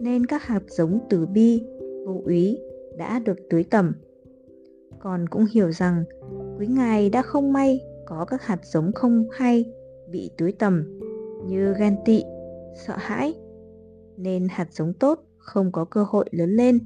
nên 0.00 0.26
các 0.26 0.42
hạt 0.42 0.62
giống 0.68 0.98
từ 1.10 1.26
bi, 1.26 1.62
vô 2.06 2.20
úy 2.24 2.58
đã 2.98 3.18
được 3.18 3.36
tưới 3.50 3.64
tẩm. 3.70 3.92
Con 4.98 5.28
cũng 5.28 5.44
hiểu 5.52 5.72
rằng 5.72 6.04
quý 6.58 6.66
ngài 6.66 7.10
đã 7.10 7.22
không 7.22 7.52
may 7.52 7.80
có 8.10 8.24
các 8.24 8.42
hạt 8.42 8.60
giống 8.64 8.92
không 8.92 9.28
hay 9.32 9.72
bị 10.10 10.30
túi 10.38 10.52
tẩm 10.52 11.00
như 11.46 11.74
ghen 11.78 11.96
tị, 12.04 12.22
sợ 12.86 12.94
hãi, 12.98 13.34
nên 14.16 14.46
hạt 14.50 14.72
giống 14.72 14.92
tốt 14.92 15.24
không 15.38 15.72
có 15.72 15.84
cơ 15.84 16.04
hội 16.08 16.28
lớn 16.30 16.50
lên. 16.50 16.78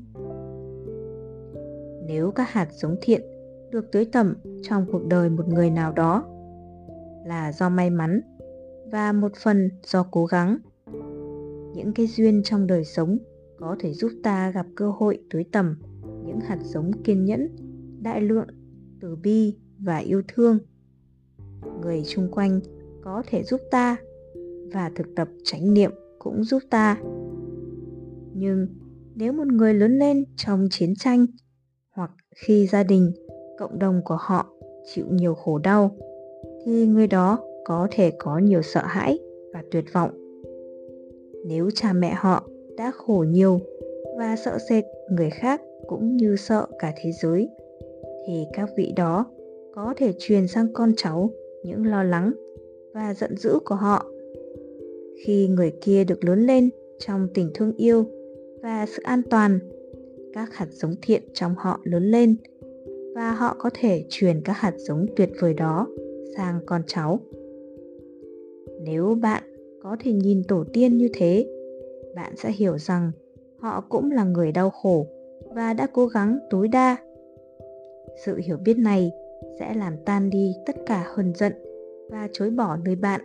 Nếu 2.06 2.30
các 2.30 2.48
hạt 2.50 2.68
giống 2.72 2.96
thiện 3.00 3.22
được 3.70 3.92
tưới 3.92 4.04
tẩm 4.04 4.34
trong 4.62 4.86
cuộc 4.92 5.06
đời 5.06 5.30
một 5.30 5.48
người 5.48 5.70
nào 5.70 5.92
đó 5.92 6.24
là 7.26 7.52
do 7.52 7.68
may 7.68 7.90
mắn 7.90 8.20
và 8.92 9.12
một 9.12 9.32
phần 9.36 9.70
do 9.84 10.06
cố 10.10 10.26
gắng. 10.26 10.58
Những 11.74 11.92
cái 11.94 12.06
duyên 12.06 12.42
trong 12.44 12.66
đời 12.66 12.84
sống 12.84 13.18
có 13.58 13.76
thể 13.80 13.92
giúp 13.92 14.10
ta 14.22 14.50
gặp 14.50 14.66
cơ 14.76 14.90
hội 14.90 15.18
tưới 15.30 15.44
tẩm 15.52 15.76
những 16.24 16.40
hạt 16.40 16.58
giống 16.62 16.92
kiên 16.92 17.24
nhẫn, 17.24 17.56
đại 18.02 18.20
lượng, 18.20 18.48
từ 19.00 19.16
bi 19.16 19.56
và 19.78 19.96
yêu 19.96 20.22
thương. 20.28 20.58
Người 21.82 22.02
chung 22.06 22.28
quanh 22.30 22.60
có 23.02 23.22
thể 23.26 23.42
giúp 23.42 23.60
ta 23.70 23.96
và 24.72 24.90
thực 24.96 25.06
tập 25.16 25.28
chánh 25.44 25.74
niệm 25.74 25.90
cũng 26.18 26.44
giúp 26.44 26.62
ta. 26.70 27.00
Nhưng 28.34 28.66
nếu 29.14 29.32
một 29.32 29.46
người 29.46 29.74
lớn 29.74 29.98
lên 29.98 30.24
trong 30.36 30.66
chiến 30.70 30.94
tranh 30.98 31.26
hoặc 31.90 32.10
khi 32.36 32.66
gia 32.66 32.82
đình, 32.82 33.12
cộng 33.58 33.78
đồng 33.78 34.00
của 34.04 34.16
họ 34.20 34.46
chịu 34.94 35.04
nhiều 35.10 35.34
khổ 35.34 35.58
đau 35.58 35.96
thì 36.64 36.86
người 36.86 37.06
đó 37.06 37.38
có 37.64 37.88
thể 37.90 38.12
có 38.18 38.38
nhiều 38.38 38.62
sợ 38.62 38.82
hãi 38.84 39.18
và 39.52 39.62
tuyệt 39.70 39.84
vọng. 39.92 40.10
Nếu 41.46 41.70
cha 41.74 41.92
mẹ 41.92 42.14
họ 42.16 42.48
đã 42.76 42.90
khổ 42.90 43.24
nhiều 43.28 43.60
và 44.18 44.36
sợ 44.36 44.58
sệt 44.68 44.84
người 45.10 45.30
khác 45.30 45.60
cũng 45.86 46.16
như 46.16 46.36
sợ 46.36 46.66
cả 46.78 46.92
thế 46.96 47.10
giới 47.22 47.48
thì 48.26 48.44
các 48.52 48.68
vị 48.76 48.92
đó 48.96 49.26
có 49.74 49.94
thể 49.96 50.12
truyền 50.18 50.48
sang 50.48 50.72
con 50.72 50.92
cháu 50.96 51.30
những 51.64 51.86
lo 51.86 52.02
lắng 52.02 52.32
và 52.94 53.14
giận 53.14 53.36
dữ 53.36 53.58
của 53.64 53.74
họ. 53.74 54.06
Khi 55.24 55.48
người 55.48 55.72
kia 55.80 56.04
được 56.04 56.24
lớn 56.24 56.46
lên 56.46 56.70
trong 56.98 57.28
tình 57.34 57.50
thương 57.54 57.72
yêu 57.76 58.04
và 58.62 58.86
sự 58.86 59.02
an 59.02 59.22
toàn, 59.30 59.58
các 60.32 60.54
hạt 60.54 60.68
giống 60.70 60.94
thiện 61.02 61.22
trong 61.32 61.54
họ 61.58 61.80
lớn 61.84 62.10
lên 62.10 62.36
và 63.14 63.32
họ 63.32 63.56
có 63.58 63.70
thể 63.74 64.04
truyền 64.08 64.40
các 64.44 64.52
hạt 64.52 64.74
giống 64.76 65.06
tuyệt 65.16 65.30
vời 65.40 65.54
đó 65.54 65.86
sang 66.36 66.60
con 66.66 66.82
cháu. 66.86 67.18
Nếu 68.82 69.14
bạn 69.22 69.42
có 69.82 69.96
thể 70.00 70.12
nhìn 70.12 70.42
tổ 70.48 70.64
tiên 70.72 70.98
như 70.98 71.08
thế, 71.14 71.46
bạn 72.14 72.36
sẽ 72.36 72.52
hiểu 72.52 72.78
rằng 72.78 73.10
họ 73.58 73.84
cũng 73.88 74.10
là 74.10 74.24
người 74.24 74.52
đau 74.52 74.70
khổ 74.70 75.06
và 75.54 75.72
đã 75.72 75.86
cố 75.92 76.06
gắng 76.06 76.38
tối 76.50 76.68
đa. 76.68 76.96
Sự 78.24 78.40
hiểu 78.44 78.56
biết 78.56 78.78
này 78.78 79.10
sẽ 79.58 79.74
làm 79.74 79.96
tan 80.04 80.30
đi 80.30 80.52
tất 80.66 80.76
cả 80.86 81.06
hờn 81.14 81.32
giận 81.34 81.52
và 82.10 82.28
chối 82.32 82.50
bỏ 82.50 82.76
nơi 82.84 82.96
bạn. 82.96 83.20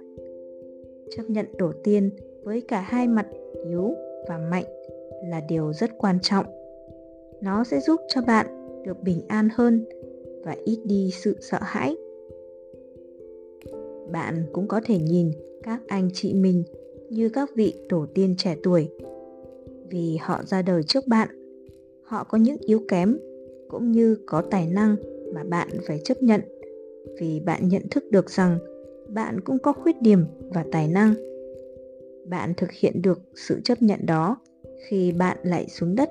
Chấp 1.18 1.24
nhận 1.28 1.46
tổ 1.58 1.72
tiên 1.84 2.10
với 2.44 2.62
cả 2.62 2.82
hai 2.82 3.08
mặt 3.08 3.28
yếu 3.66 3.94
và 4.28 4.38
mạnh 4.38 4.66
là 5.24 5.42
điều 5.50 5.74
rất 5.74 5.98
quan 5.98 6.20
trọng. 6.22 6.46
Nó 7.42 7.64
sẽ 7.64 7.80
giúp 7.80 8.00
cho 8.08 8.22
bạn 8.22 8.46
được 8.86 9.04
bình 9.04 9.22
an 9.28 9.50
hơn 9.54 9.86
và 10.44 10.56
ít 10.66 10.80
đi 10.86 11.10
sự 11.14 11.36
sợ 11.42 11.58
hãi. 11.62 11.98
Bạn 14.12 14.44
cũng 14.54 14.68
có 14.68 14.82
thể 14.86 14.98
nhìn 14.98 15.32
các 15.64 15.82
anh 15.88 16.10
chị 16.14 16.34
mình 16.34 16.64
như 17.10 17.30
các 17.30 17.50
vị 17.56 17.74
tổ 17.90 18.06
tiên 18.14 18.36
trẻ 18.38 18.56
tuổi. 18.64 18.90
Vì 19.90 20.18
họ 20.22 20.42
ra 20.46 20.62
đời 20.62 20.84
trước 20.84 21.08
bạn, 21.08 21.30
họ 22.04 22.24
có 22.24 22.38
những 22.38 22.58
yếu 22.60 22.82
kém 22.88 23.18
cũng 23.70 23.92
như 23.92 24.18
có 24.26 24.42
tài 24.52 24.68
năng 24.68 24.96
mà 25.34 25.44
bạn 25.44 25.68
phải 25.88 26.00
chấp 26.04 26.24
nhận. 26.24 26.42
Vì 27.20 27.40
bạn 27.40 27.68
nhận 27.68 27.90
thức 27.92 28.04
được 28.12 28.30
rằng 28.30 28.58
bạn 29.08 29.42
cũng 29.42 29.58
có 29.60 29.74
khuyết 29.74 30.02
điểm 30.02 30.26
và 30.50 30.66
tài 30.72 30.88
năng. 30.88 31.14
Bạn 32.26 32.54
thực 32.58 32.72
hiện 32.72 33.02
được 33.02 33.20
sự 33.36 33.62
chấp 33.64 33.82
nhận 33.82 34.06
đó 34.06 34.38
khi 34.88 35.12
bạn 35.12 35.38
lại 35.44 35.68
xuống 35.70 35.96
đất. 35.96 36.10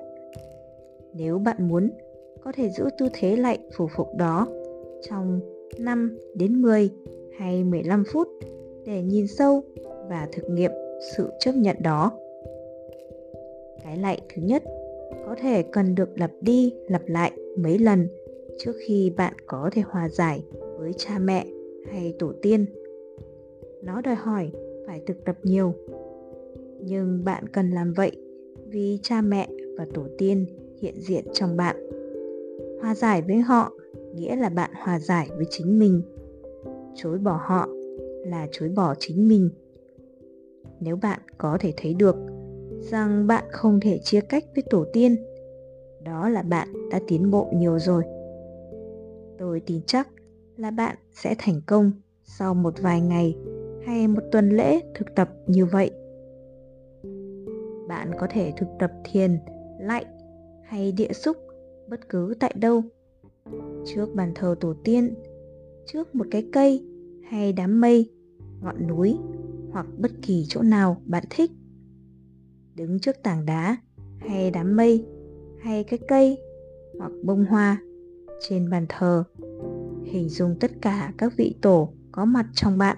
Nếu 1.13 1.39
bạn 1.39 1.67
muốn, 1.67 1.89
có 2.43 2.51
thể 2.51 2.69
giữ 2.69 2.85
tư 2.97 3.07
thế 3.13 3.35
lạy 3.35 3.59
phủ 3.77 3.87
phục 3.95 4.15
đó 4.15 4.47
trong 5.09 5.39
5 5.77 6.17
đến 6.35 6.61
10 6.61 6.89
hay 7.37 7.63
15 7.63 8.03
phút 8.13 8.27
để 8.85 9.01
nhìn 9.01 9.27
sâu 9.27 9.61
và 10.09 10.27
thực 10.31 10.49
nghiệm 10.49 10.71
sự 11.15 11.29
chấp 11.39 11.51
nhận 11.51 11.77
đó. 11.83 12.11
Cái 13.83 13.97
lạy 13.97 14.21
thứ 14.35 14.41
nhất, 14.41 14.63
có 15.25 15.35
thể 15.41 15.63
cần 15.63 15.95
được 15.95 16.09
lặp 16.19 16.31
đi 16.41 16.73
lặp 16.87 17.01
lại 17.07 17.31
mấy 17.57 17.79
lần 17.79 18.07
trước 18.59 18.75
khi 18.87 19.11
bạn 19.17 19.33
có 19.47 19.69
thể 19.73 19.81
hòa 19.81 20.09
giải 20.09 20.43
với 20.79 20.93
cha 20.97 21.19
mẹ 21.19 21.45
hay 21.91 22.13
tổ 22.19 22.31
tiên. 22.41 22.65
Nó 23.83 24.01
đòi 24.01 24.15
hỏi 24.15 24.51
phải 24.87 25.01
thực 25.05 25.25
tập 25.25 25.35
nhiều. 25.43 25.73
Nhưng 26.83 27.23
bạn 27.25 27.47
cần 27.47 27.71
làm 27.71 27.93
vậy 27.93 28.11
vì 28.67 28.99
cha 29.01 29.21
mẹ 29.21 29.49
và 29.77 29.87
tổ 29.93 30.03
tiên 30.17 30.45
hiện 30.81 30.95
diện 30.97 31.25
trong 31.33 31.57
bạn. 31.57 31.75
Hòa 32.81 32.95
giải 32.95 33.21
với 33.21 33.37
họ 33.37 33.71
nghĩa 34.15 34.35
là 34.35 34.49
bạn 34.49 34.71
hòa 34.83 34.99
giải 34.99 35.29
với 35.35 35.45
chính 35.49 35.79
mình. 35.79 36.01
Chối 36.95 37.17
bỏ 37.17 37.39
họ 37.45 37.69
là 38.25 38.47
chối 38.51 38.69
bỏ 38.69 38.95
chính 38.99 39.27
mình. 39.27 39.49
Nếu 40.79 40.95
bạn 40.95 41.19
có 41.37 41.57
thể 41.59 41.73
thấy 41.77 41.93
được 41.93 42.15
rằng 42.79 43.27
bạn 43.27 43.43
không 43.51 43.79
thể 43.79 43.99
chia 44.03 44.21
cách 44.21 44.43
với 44.55 44.63
tổ 44.69 44.85
tiên, 44.93 45.15
đó 46.03 46.29
là 46.29 46.41
bạn 46.41 46.89
đã 46.91 46.99
tiến 47.07 47.31
bộ 47.31 47.47
nhiều 47.53 47.79
rồi. 47.79 48.03
Tôi 49.39 49.59
tin 49.59 49.81
chắc 49.87 50.07
là 50.57 50.71
bạn 50.71 50.95
sẽ 51.11 51.35
thành 51.37 51.61
công 51.65 51.91
sau 52.23 52.53
một 52.53 52.73
vài 52.81 53.01
ngày 53.01 53.35
hay 53.85 54.07
một 54.07 54.21
tuần 54.31 54.49
lễ 54.49 54.81
thực 54.95 55.15
tập 55.15 55.29
như 55.47 55.65
vậy. 55.65 55.91
Bạn 57.87 58.11
có 58.19 58.27
thể 58.29 58.53
thực 58.57 58.67
tập 58.79 58.91
thiền, 59.03 59.39
lạnh 59.79 60.05
hay 60.63 60.91
địa 60.91 61.13
xúc 61.13 61.37
bất 61.89 62.09
cứ 62.09 62.33
tại 62.39 62.53
đâu. 62.55 62.83
Trước 63.85 64.09
bàn 64.15 64.31
thờ 64.35 64.55
tổ 64.59 64.73
tiên, 64.83 65.13
trước 65.85 66.15
một 66.15 66.27
cái 66.31 66.47
cây 66.53 66.85
hay 67.29 67.53
đám 67.53 67.81
mây, 67.81 68.11
ngọn 68.61 68.87
núi 68.87 69.17
hoặc 69.71 69.85
bất 69.97 70.11
kỳ 70.21 70.45
chỗ 70.49 70.61
nào 70.61 71.01
bạn 71.05 71.23
thích. 71.29 71.51
Đứng 72.75 72.99
trước 72.99 73.23
tảng 73.23 73.45
đá 73.45 73.77
hay 74.17 74.51
đám 74.51 74.75
mây 74.75 75.05
hay 75.61 75.83
cái 75.83 75.99
cây 76.07 76.37
hoặc 76.99 77.11
bông 77.23 77.45
hoa 77.45 77.81
trên 78.39 78.69
bàn 78.69 78.85
thờ. 78.89 79.23
Hình 80.03 80.29
dung 80.29 80.55
tất 80.59 80.71
cả 80.81 81.13
các 81.17 81.33
vị 81.37 81.55
tổ 81.61 81.89
có 82.11 82.25
mặt 82.25 82.45
trong 82.53 82.77
bạn. 82.77 82.97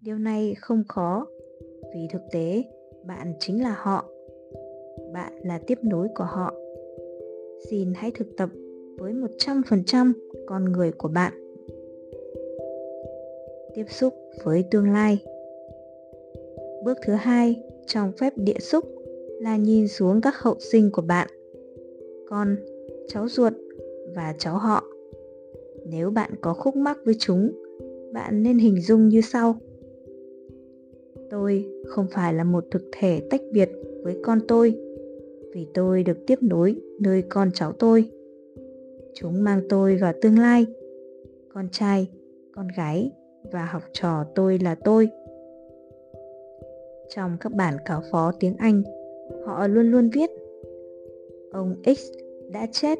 Điều 0.00 0.18
này 0.18 0.54
không 0.58 0.84
khó, 0.88 1.26
vì 1.94 2.08
thực 2.12 2.22
tế, 2.32 2.64
bạn 3.06 3.32
chính 3.40 3.62
là 3.62 3.76
họ. 3.78 4.04
Bạn 5.12 5.32
là 5.42 5.60
tiếp 5.66 5.78
nối 5.82 6.08
của 6.14 6.24
họ. 6.24 6.54
Xin 7.70 7.92
hãy 7.94 8.10
thực 8.14 8.36
tập 8.36 8.50
với 8.98 9.12
100% 9.12 10.12
con 10.46 10.64
người 10.64 10.92
của 10.92 11.08
bạn. 11.08 11.32
Tiếp 13.74 13.84
xúc 13.88 14.14
với 14.44 14.64
tương 14.70 14.92
lai. 14.92 15.24
Bước 16.84 16.98
thứ 17.06 17.12
hai 17.12 17.62
trong 17.86 18.12
phép 18.12 18.32
địa 18.36 18.58
xúc 18.60 18.84
là 19.40 19.56
nhìn 19.56 19.88
xuống 19.88 20.20
các 20.20 20.34
hậu 20.36 20.56
sinh 20.72 20.90
của 20.90 21.02
bạn. 21.02 21.28
Con, 22.28 22.56
cháu 23.08 23.28
ruột 23.28 23.52
và 24.14 24.34
cháu 24.38 24.58
họ. 24.58 24.84
Nếu 25.86 26.10
bạn 26.10 26.30
có 26.40 26.54
khúc 26.54 26.76
mắc 26.76 26.98
với 27.04 27.14
chúng, 27.18 27.52
bạn 28.12 28.42
nên 28.42 28.58
hình 28.58 28.80
dung 28.80 29.08
như 29.08 29.20
sau. 29.20 29.56
Tôi 31.30 31.66
không 31.86 32.06
phải 32.10 32.34
là 32.34 32.44
một 32.44 32.64
thực 32.70 32.82
thể 32.92 33.20
tách 33.30 33.40
biệt 33.52 33.70
với 34.02 34.16
con 34.22 34.38
tôi, 34.48 34.74
vì 35.54 35.66
tôi 35.74 36.02
được 36.02 36.26
tiếp 36.26 36.38
nối 36.42 36.76
nơi 37.00 37.22
con 37.22 37.50
cháu 37.54 37.72
tôi. 37.72 38.10
Chúng 39.14 39.44
mang 39.44 39.60
tôi 39.68 39.96
vào 39.96 40.12
tương 40.20 40.38
lai, 40.38 40.66
con 41.48 41.68
trai, 41.72 42.08
con 42.52 42.68
gái 42.76 43.10
và 43.52 43.64
học 43.64 43.82
trò 43.92 44.24
tôi 44.34 44.58
là 44.58 44.74
tôi. 44.74 45.08
Trong 47.08 47.36
các 47.40 47.52
bản 47.52 47.74
cáo 47.84 48.02
phó 48.10 48.32
tiếng 48.40 48.56
anh, 48.58 48.82
họ 49.46 49.66
luôn 49.66 49.90
luôn 49.90 50.10
viết, 50.14 50.30
ông 51.52 51.74
x 51.96 52.00
đã 52.52 52.66
chết 52.72 52.98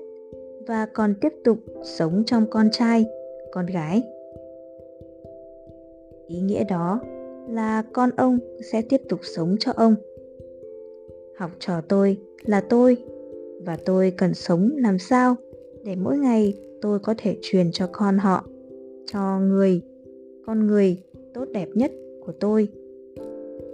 và 0.67 0.87
còn 0.87 1.15
tiếp 1.21 1.33
tục 1.45 1.59
sống 1.83 2.23
trong 2.27 2.47
con 2.51 2.69
trai, 2.73 3.07
con 3.53 3.67
gái. 3.67 4.03
Ý 6.27 6.41
nghĩa 6.41 6.65
đó 6.65 7.01
là 7.49 7.83
con 7.93 8.11
ông 8.17 8.39
sẽ 8.73 8.83
tiếp 8.83 9.01
tục 9.09 9.21
sống 9.23 9.57
cho 9.61 9.73
ông. 9.77 9.95
Học 11.37 11.51
trò 11.59 11.81
tôi 11.89 12.19
là 12.45 12.61
tôi, 12.61 12.97
và 13.65 13.79
tôi 13.85 14.13
cần 14.17 14.35
sống 14.35 14.71
làm 14.77 14.99
sao 14.99 15.37
để 15.85 15.97
mỗi 15.97 16.19
ngày 16.19 16.59
tôi 16.81 16.99
có 16.99 17.15
thể 17.19 17.37
truyền 17.43 17.73
cho 17.73 17.89
con 17.93 18.19
họ, 18.19 18.45
cho 19.07 19.39
người, 19.41 19.81
con 20.47 20.67
người 20.67 21.03
tốt 21.35 21.45
đẹp 21.53 21.69
nhất 21.75 21.93
của 22.27 22.33
tôi, 22.33 22.69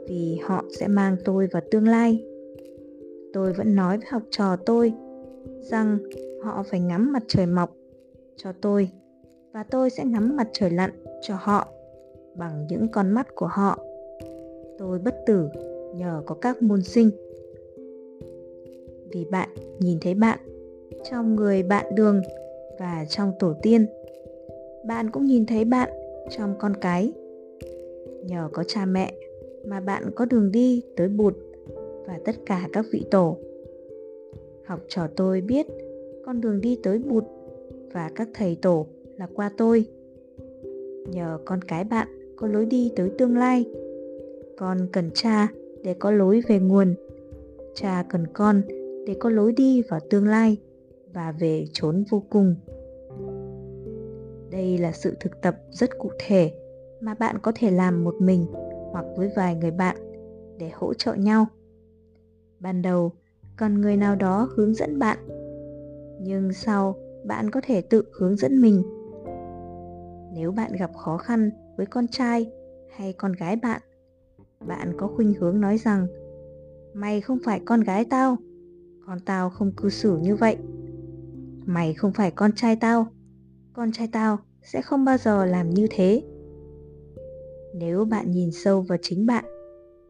vì 0.09 0.38
họ 0.42 0.64
sẽ 0.78 0.88
mang 0.88 1.16
tôi 1.25 1.49
vào 1.52 1.62
tương 1.70 1.88
lai. 1.88 2.25
Tôi 3.32 3.52
vẫn 3.52 3.75
nói 3.75 3.99
với 3.99 4.06
học 4.11 4.23
trò 4.30 4.56
tôi 4.56 4.92
rằng 5.61 5.99
họ 6.42 6.62
phải 6.62 6.80
ngắm 6.80 7.12
mặt 7.12 7.23
trời 7.28 7.47
mọc 7.47 7.70
cho 8.37 8.52
tôi, 8.61 8.90
và 9.52 9.62
tôi 9.62 9.90
sẽ 9.90 10.04
ngắm 10.04 10.37
mặt 10.37 10.49
trời 10.52 10.70
lặn 10.70 10.90
cho 11.23 11.35
họ 11.38 11.68
bằng 12.35 12.66
những 12.68 12.88
con 12.92 13.11
mắt 13.11 13.35
của 13.35 13.47
họ. 13.47 13.78
Tôi 14.78 14.99
bất 14.99 15.14
tử 15.26 15.49
nhờ 15.94 16.23
có 16.26 16.35
các 16.35 16.62
môn 16.62 16.82
sinh. 16.82 17.11
Vì 19.11 19.25
bạn 19.30 19.49
nhìn 19.78 19.99
thấy 20.00 20.14
bạn 20.14 20.38
trong 21.11 21.37
người 21.37 21.62
bạn 21.62 21.94
đường 21.94 22.23
và 22.78 23.04
trong 23.09 23.32
tổ 23.38 23.54
tiên, 23.62 23.87
bạn 24.87 25.11
cũng 25.11 25.25
nhìn 25.25 25.47
thấy 25.47 25.64
bạn 25.64 25.90
trong 26.30 26.54
con 26.59 26.76
cái. 26.80 27.12
Nhờ 28.25 28.49
có 28.52 28.64
cha 28.64 28.85
mẹ 28.85 29.12
mà 29.66 29.80
bạn 29.80 30.11
có 30.14 30.25
đường 30.25 30.52
đi 30.52 30.82
tới 30.97 31.09
bụt 31.09 31.35
và 32.06 32.18
tất 32.25 32.37
cả 32.47 32.68
các 32.73 32.85
vị 32.92 33.04
tổ. 33.11 33.37
Học 34.64 34.80
trò 34.88 35.06
tôi 35.16 35.40
biết 35.40 35.66
con 36.25 36.41
đường 36.41 36.61
đi 36.61 36.79
tới 36.83 36.99
bụt 36.99 37.25
và 37.93 38.11
các 38.15 38.29
thầy 38.35 38.57
tổ 38.62 38.87
là 39.17 39.29
qua 39.35 39.50
tôi. 39.57 39.85
Nhờ 41.11 41.39
con 41.45 41.62
cái 41.62 41.85
bạn 41.85 42.09
có 42.37 42.47
lối 42.47 42.67
đi 42.67 42.93
tới 42.97 43.11
tương 43.19 43.37
lai, 43.37 43.65
con 44.59 44.79
cần 44.93 45.11
cha 45.15 45.49
để 45.85 45.95
có 45.95 46.11
lối 46.11 46.43
về 46.49 46.59
nguồn, 46.59 46.95
cha 47.75 48.05
cần 48.09 48.27
con 48.27 48.62
để 49.07 49.17
có 49.19 49.31
lối 49.31 49.53
đi 49.53 49.83
vào 49.83 50.00
tương 50.11 50.29
lai 50.29 50.57
và 51.12 51.33
về 51.33 51.65
chốn 51.73 52.05
vô 52.11 52.23
cùng. 52.31 52.55
Đây 54.50 54.79
là 54.79 54.93
sự 54.93 55.15
thực 55.21 55.43
tập 55.43 55.57
rất 55.71 55.99
cụ 55.99 56.11
thể 56.19 56.53
mà 57.00 57.15
bạn 57.15 57.37
có 57.43 57.53
thể 57.55 57.71
làm 57.71 58.05
một 58.05 58.15
mình 58.19 58.47
hoặc 58.93 59.05
với 59.17 59.31
vài 59.37 59.55
người 59.55 59.71
bạn 59.71 59.97
để 60.59 60.71
hỗ 60.75 60.95
trợ 60.95 61.15
nhau. 61.15 61.47
Ban 62.61 62.83
đầu, 62.83 63.12
cần 63.57 63.81
người 63.81 63.97
nào 63.97 64.17
đó 64.17 64.49
hướng 64.57 64.75
dẫn 64.75 64.99
bạn 64.99 65.19
nhưng 66.21 66.53
sau 66.53 66.97
bạn 67.25 67.50
có 67.50 67.61
thể 67.65 67.81
tự 67.81 68.05
hướng 68.12 68.37
dẫn 68.37 68.61
mình? 68.61 68.83
Nếu 70.35 70.53
bạn 70.53 70.73
gặp 70.79 70.91
khó 70.97 71.17
khăn 71.17 71.50
với 71.77 71.87
con 71.87 72.09
trai 72.09 72.50
hay 72.97 73.12
con 73.12 73.33
gái 73.33 73.57
bạn 73.57 73.83
bạn 74.67 74.93
có 74.97 75.09
khuynh 75.17 75.35
hướng 75.35 75.61
nói 75.61 75.79
rằng, 75.79 76.07
mày 76.95 77.21
không 77.21 77.39
phải 77.45 77.61
con 77.65 77.81
gái 77.81 78.05
tao, 78.05 78.37
con 79.07 79.21
tao 79.21 79.50
không 79.50 79.73
cư 79.77 79.89
xử 79.89 80.19
như 80.19 80.37
vậy. 80.37 80.57
Mày 81.67 81.95
không 81.95 82.12
phải 82.12 82.31
con 82.31 82.53
trai 82.57 82.77
tao, 82.77 83.07
con 83.73 83.93
trai 83.93 84.09
tao 84.12 84.39
sẽ 84.62 84.83
không 84.83 85.05
bao 85.05 85.19
giờ 85.19 85.45
làm 85.45 85.71
như 85.71 85.87
thế. 85.91 86.23
Nếu 87.75 88.05
bạn 88.05 88.31
nhìn 88.31 88.50
sâu 88.52 88.83
vào 88.83 88.99
chính 89.02 89.26
bạn 89.26 89.45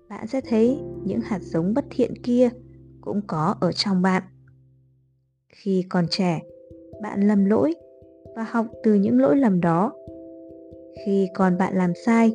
bạn 0.08 0.26
sẽ 0.26 0.40
thấy 0.40 0.78
những 1.04 1.20
hạt 1.20 1.42
giống 1.42 1.74
bất 1.74 1.84
thiện 1.90 2.22
kia 2.22 2.48
cũng 3.00 3.20
có 3.26 3.54
ở 3.60 3.72
trong 3.72 4.02
bạn 4.02 4.22
khi 5.52 5.84
còn 5.90 6.04
trẻ, 6.10 6.42
bạn 7.02 7.28
lầm 7.28 7.44
lỗi 7.44 7.74
và 8.36 8.42
học 8.42 8.66
từ 8.82 8.94
những 8.94 9.20
lỗi 9.20 9.36
lầm 9.36 9.60
đó. 9.60 9.92
Khi 11.04 11.28
còn 11.34 11.58
bạn 11.58 11.76
làm 11.76 11.92
sai, 12.06 12.32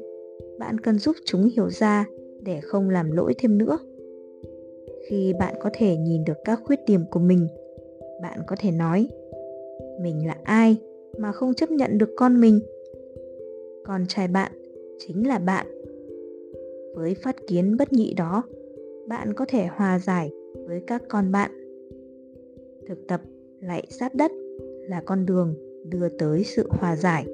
bạn 0.59 0.79
cần 0.79 0.99
giúp 0.99 1.15
chúng 1.25 1.49
hiểu 1.55 1.69
ra 1.69 2.05
để 2.41 2.59
không 2.61 2.89
làm 2.89 3.11
lỗi 3.11 3.33
thêm 3.37 3.57
nữa. 3.57 3.77
Khi 5.09 5.33
bạn 5.39 5.55
có 5.59 5.69
thể 5.73 5.95
nhìn 5.97 6.23
được 6.23 6.37
các 6.45 6.59
khuyết 6.65 6.79
điểm 6.87 7.01
của 7.11 7.19
mình, 7.19 7.47
bạn 8.21 8.39
có 8.47 8.55
thể 8.59 8.71
nói, 8.71 9.07
mình 10.01 10.27
là 10.27 10.37
ai 10.43 10.77
mà 11.17 11.31
không 11.31 11.53
chấp 11.53 11.71
nhận 11.71 11.97
được 11.97 12.09
con 12.17 12.41
mình? 12.41 12.59
Con 13.85 14.05
trai 14.07 14.27
bạn 14.27 14.51
chính 14.99 15.27
là 15.27 15.39
bạn. 15.39 15.67
Với 16.95 17.15
phát 17.15 17.35
kiến 17.47 17.77
bất 17.77 17.93
nhị 17.93 18.13
đó, 18.13 18.43
bạn 19.07 19.33
có 19.33 19.45
thể 19.47 19.65
hòa 19.65 19.99
giải 19.99 20.31
với 20.67 20.81
các 20.87 21.03
con 21.09 21.31
bạn 21.31 21.64
thực 22.87 23.07
tập 23.07 23.21
lại 23.61 23.87
sát 23.89 24.15
đất 24.15 24.31
là 24.89 25.01
con 25.05 25.25
đường 25.25 25.55
đưa 25.85 26.09
tới 26.09 26.43
sự 26.43 26.67
hòa 26.69 26.95
giải. 26.95 27.25